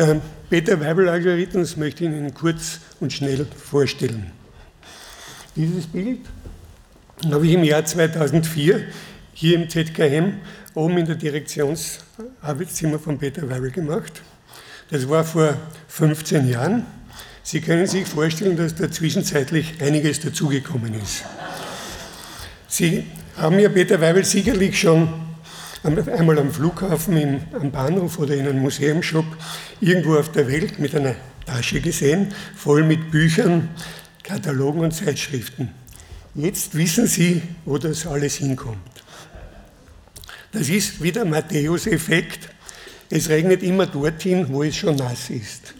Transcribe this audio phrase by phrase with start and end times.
[0.00, 4.32] Der Peter-Weibel-Algorithmus möchte ich Ihnen kurz und schnell vorstellen.
[5.54, 6.20] Dieses Bild
[7.30, 8.80] habe ich im Jahr 2004
[9.34, 10.38] hier im ZKM
[10.72, 14.22] oben in der Direktionsarbeitszimmer von Peter Weibel gemacht.
[14.90, 15.54] Das war vor
[15.88, 16.86] 15 Jahren.
[17.42, 21.26] Sie können sich vorstellen, dass da zwischenzeitlich einiges dazugekommen ist.
[22.68, 23.04] Sie
[23.36, 25.29] haben ja Peter Weibel sicherlich schon
[25.82, 29.24] einmal am Flughafen, im, am Bahnhof oder in einem Museumshop
[29.80, 31.14] irgendwo auf der Welt mit einer
[31.46, 33.70] Tasche gesehen, voll mit Büchern,
[34.22, 35.70] Katalogen und Zeitschriften.
[36.34, 38.78] Jetzt wissen Sie, wo das alles hinkommt.
[40.52, 42.48] Das ist wie der Matthäus-Effekt.
[43.08, 45.74] Es regnet immer dorthin, wo es schon nass ist.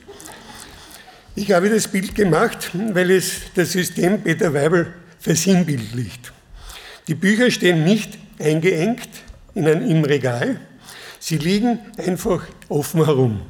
[1.37, 6.33] Ich habe das Bild gemacht, weil es das System Peter Weibel versinnbildlicht.
[7.07, 9.09] Die Bücher stehen nicht eingeengt
[9.55, 10.61] in ein, im Regal,
[11.19, 13.43] sie liegen einfach offen herum.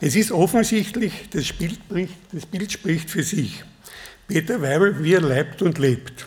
[0.00, 1.78] Es ist offensichtlich, das Bild,
[2.32, 3.64] das Bild spricht für sich.
[4.28, 6.26] Peter Weibel, wie er leibt und lebt.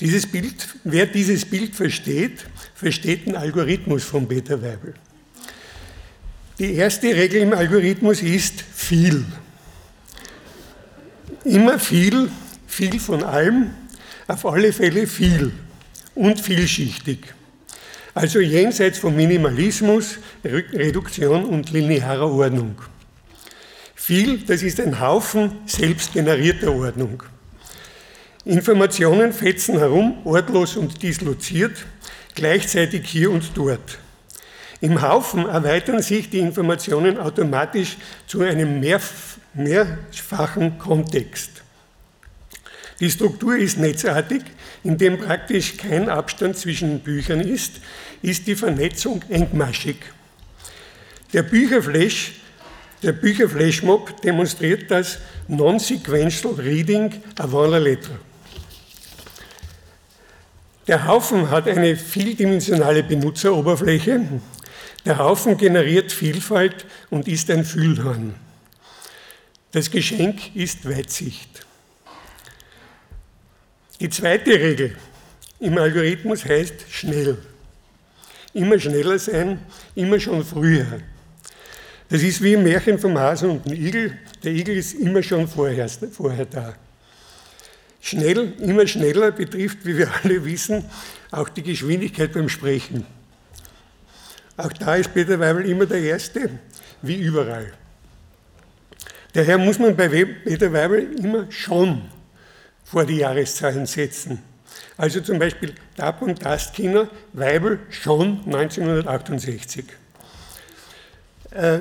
[0.00, 4.94] Dieses Bild, wer dieses Bild versteht, versteht den Algorithmus von Peter Weibel.
[6.58, 9.24] Die erste Regel im Algorithmus ist viel.
[11.44, 12.30] Immer viel,
[12.66, 13.70] viel von allem,
[14.26, 15.52] auf alle Fälle viel
[16.14, 17.34] und vielschichtig.
[18.20, 22.74] Also jenseits von Minimalismus, Reduktion und linearer Ordnung.
[23.94, 27.22] Viel, das ist ein Haufen selbstgenerierter Ordnung.
[28.44, 31.86] Informationen fetzen herum, ortlos und disloziert,
[32.34, 33.98] gleichzeitig hier und dort.
[34.82, 37.96] Im Haufen erweitern sich die Informationen automatisch
[38.26, 41.62] zu einem mehrf mehrfachen Kontext.
[43.00, 44.42] Die Struktur ist netzartig,
[44.84, 47.80] indem praktisch kein Abstand zwischen Büchern ist,
[48.22, 49.96] ist die Vernetzung engmaschig.
[51.32, 52.32] Der Bücherflash
[53.02, 55.18] der Bücherflashmob demonstriert das
[55.48, 58.18] Non-Sequential Reading avant la lettre.
[60.86, 64.20] Der Haufen hat eine vieldimensionale Benutzeroberfläche.
[65.06, 68.34] Der Haufen generiert Vielfalt und ist ein Füllhorn.
[69.72, 71.64] Das Geschenk ist Weitsicht.
[74.00, 74.96] Die zweite Regel
[75.58, 77.36] im Algorithmus heißt schnell.
[78.54, 79.60] Immer schneller sein,
[79.94, 81.00] immer schon früher.
[82.08, 84.18] Das ist wie im Märchen vom Hasen und dem Igel.
[84.42, 86.74] Der Igel ist immer schon vorher, vorher da.
[88.00, 90.82] Schnell, immer schneller betrifft, wie wir alle wissen,
[91.30, 93.04] auch die Geschwindigkeit beim Sprechen.
[94.56, 96.48] Auch da ist Peter Weibel immer der Erste,
[97.02, 97.74] wie überall.
[99.34, 102.02] Daher muss man bei Peter Weibel immer schon
[102.90, 104.42] vor die Jahreszahlen setzen.
[104.96, 109.84] Also zum Beispiel Dab und Dastkinder, Weibel schon 1968.
[111.52, 111.80] Äh,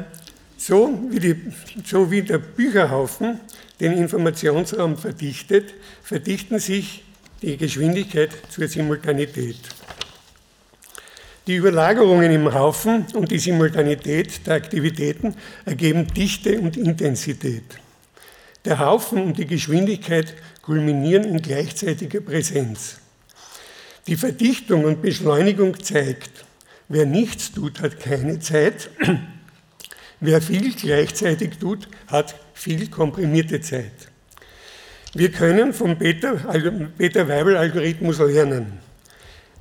[0.57, 1.35] so wie, die,
[1.85, 3.39] so wie der Bücherhaufen
[3.79, 7.03] den Informationsraum verdichtet, verdichten sich
[7.41, 9.57] die Geschwindigkeit zur Simultanität.
[11.47, 17.63] Die Überlagerungen im Haufen und die Simultanität der Aktivitäten ergeben Dichte und Intensität.
[18.65, 22.97] Der Haufen und die Geschwindigkeit kulminieren in gleichzeitiger Präsenz.
[24.07, 26.45] Die Verdichtung und Beschleunigung zeigt,
[26.87, 28.89] wer nichts tut, hat keine Zeit,
[30.21, 34.09] Wer viel gleichzeitig tut, hat viel komprimierte Zeit.
[35.13, 38.79] Wir können vom Beta-Weibel-Algorithmus lernen.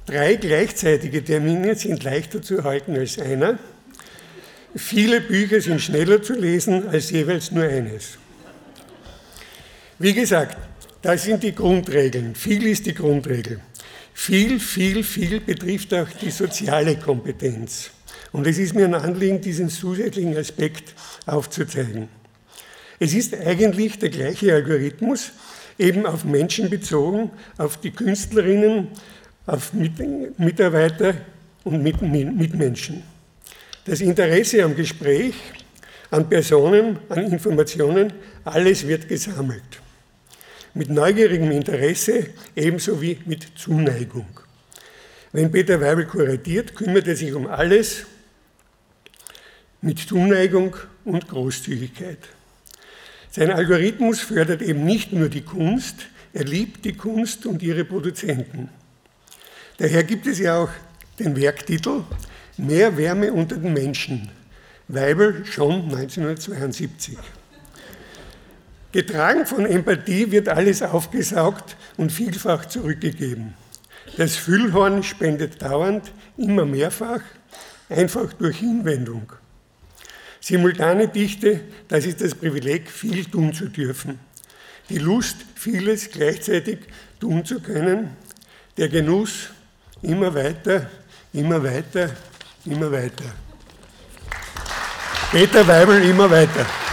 [0.07, 3.61] Drei gleichzeitige Termine sind leichter zu erhalten als einer.
[4.75, 8.19] Viele Bücher sind schneller zu lesen als jeweils nur eines.
[10.01, 10.57] Wie gesagt,
[11.03, 12.37] das sind die Grundregeln.
[12.37, 13.61] Viel ist die Grundregel.
[14.15, 17.91] Viel, viel, viel betrifft auch die soziale Kompetenz.
[18.31, 20.95] Und es ist mir ein Anliegen, diesen zusätzlichen Aspekt
[21.27, 22.09] aufzuzeigen.
[23.01, 25.33] Es ist eigentlich der gleiche Algorithmus,
[25.79, 28.89] eben auf Menschen bezogen, auf die Künstlerinnen,
[29.47, 31.15] auf Mitarbeiter
[31.65, 33.03] und Mitmenschen.
[33.85, 35.35] Das Interesse am Gespräch,
[36.13, 38.13] an Personen, an Informationen,
[38.45, 39.81] alles wird gesammelt.
[40.79, 44.29] Mit neugierigem Interesse ebenso wie mit Zuneigung.
[45.33, 48.07] Wenn Peter Weibel kuratiert, kümmert er sich um alles,
[49.81, 52.21] mit Zuneigung und Großzügigkeit.
[53.29, 55.97] Sein Algorithmus fördert eben nicht nur die Kunst,
[56.33, 58.69] er liebt die Kunst und ihre Produzenten.
[59.79, 60.71] Daher gibt es ja auch
[61.19, 62.05] den Werktitel
[62.57, 64.31] Mehr Wärme unter den Menschen,
[64.87, 67.19] Weibel schon 1972.
[68.91, 73.55] Getragen von Empathie wird alles aufgesaugt und vielfach zurückgegeben.
[74.17, 77.21] Das Füllhorn spendet dauernd, immer mehrfach,
[77.91, 79.33] einfach durch Hinwendung.
[80.41, 84.19] Simultane Dichte, das ist das Privileg, viel tun zu dürfen.
[84.89, 86.79] Die Lust, vieles gleichzeitig
[87.21, 88.17] tun zu können.
[88.79, 89.51] Der Genuss,
[90.01, 90.89] immer weiter,
[91.35, 92.11] immer weiter,
[92.65, 93.25] immer weiter.
[95.31, 96.88] Peter Weibel, immer weiter.